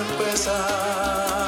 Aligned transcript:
Empezar. 0.00 1.39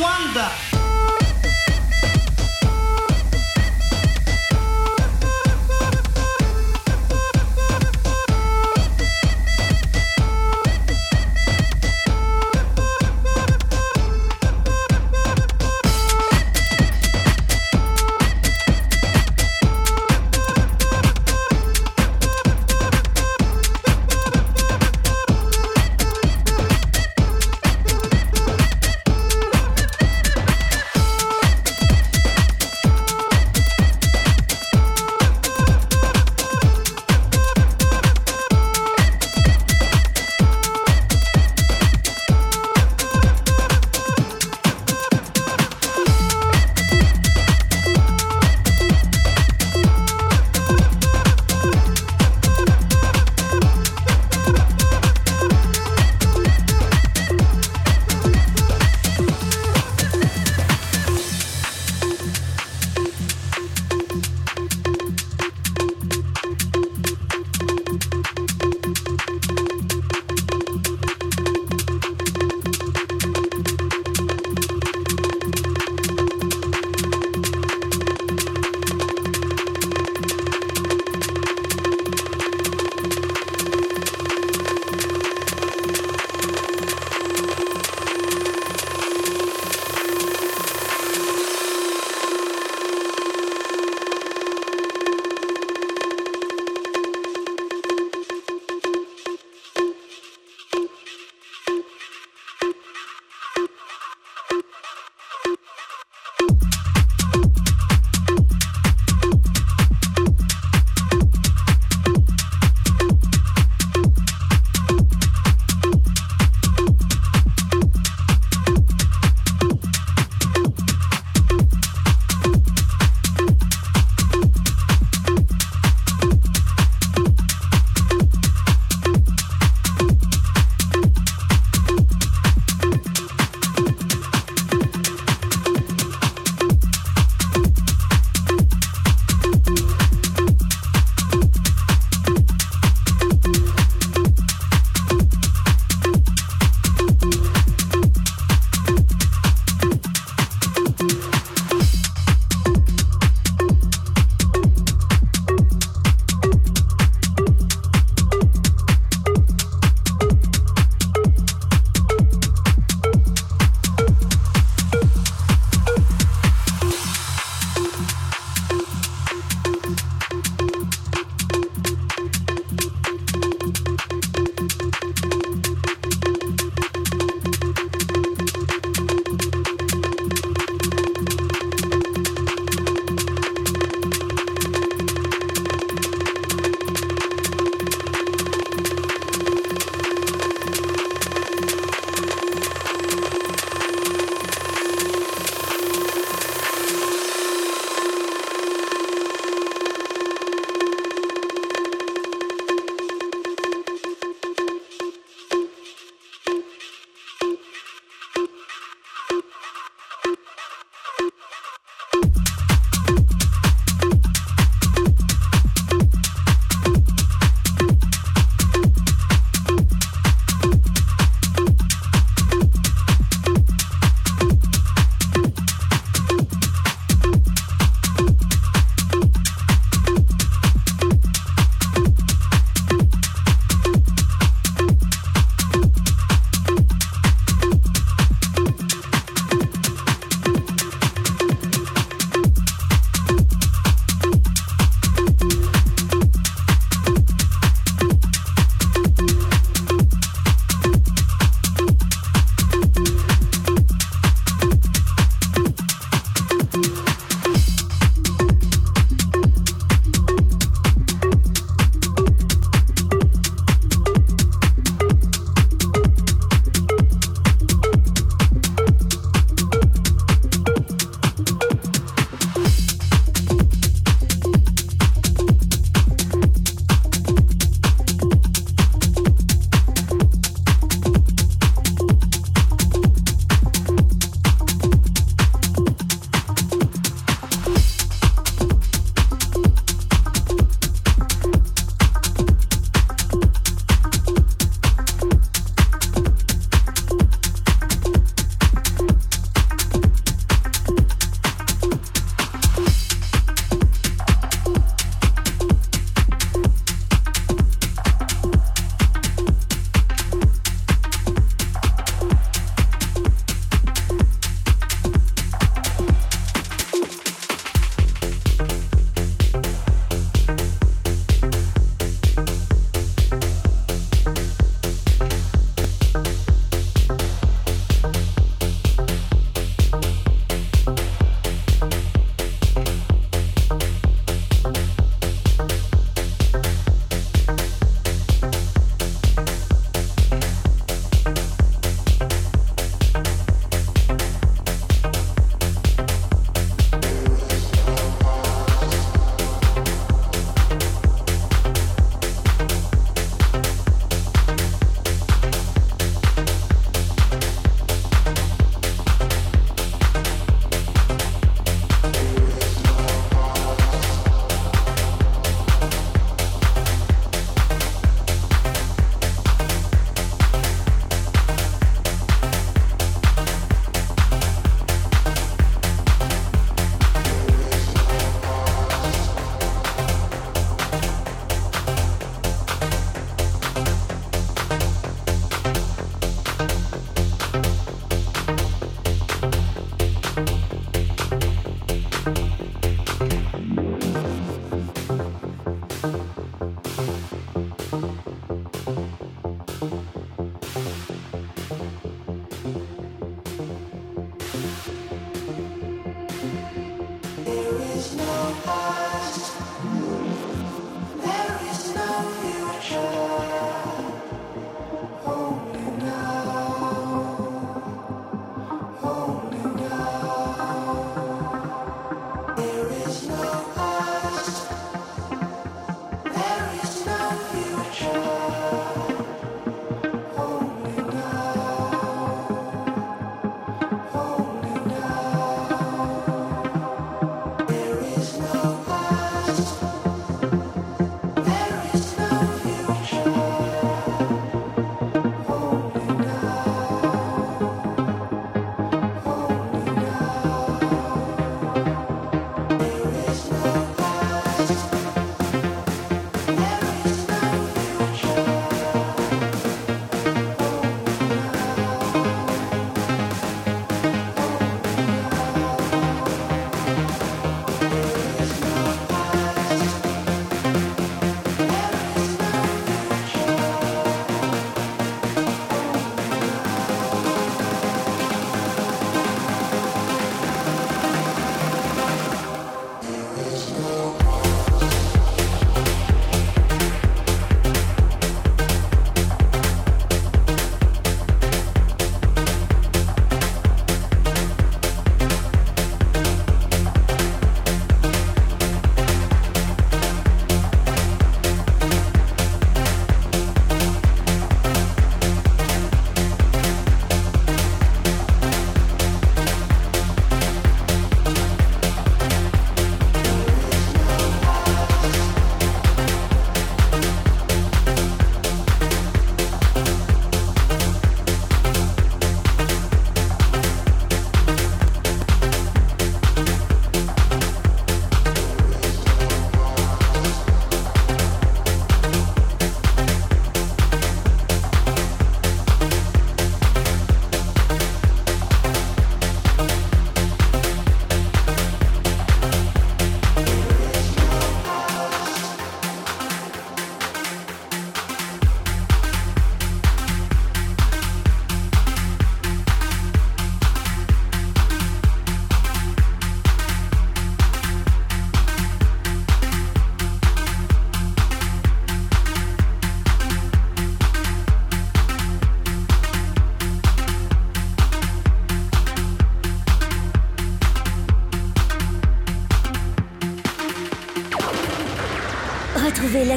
wonder 0.00 0.50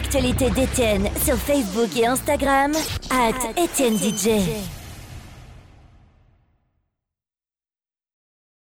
l'actualité 0.09 0.49
d'Étienne 0.49 1.07
sur 1.23 1.35
Facebook 1.35 1.89
et 1.95 2.07
Instagram, 2.07 2.71
at 3.11 3.61
Étienne 3.61 3.95
DJ. 3.95 4.78